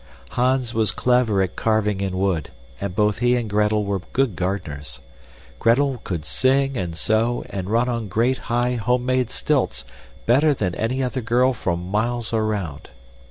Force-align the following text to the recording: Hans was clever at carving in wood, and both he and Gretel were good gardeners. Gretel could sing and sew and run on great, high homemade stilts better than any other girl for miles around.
Hans 0.31 0.73
was 0.73 0.89
clever 0.89 1.43
at 1.43 1.55
carving 1.55 2.01
in 2.01 2.17
wood, 2.17 2.49
and 2.79 2.95
both 2.95 3.19
he 3.19 3.35
and 3.35 3.47
Gretel 3.47 3.85
were 3.85 3.99
good 4.13 4.35
gardeners. 4.35 4.99
Gretel 5.59 6.01
could 6.03 6.25
sing 6.25 6.75
and 6.75 6.95
sew 6.97 7.45
and 7.51 7.69
run 7.69 7.87
on 7.87 8.07
great, 8.07 8.39
high 8.49 8.77
homemade 8.77 9.29
stilts 9.29 9.85
better 10.25 10.55
than 10.55 10.73
any 10.73 11.03
other 11.03 11.21
girl 11.21 11.53
for 11.53 11.77
miles 11.77 12.33
around. 12.33 12.89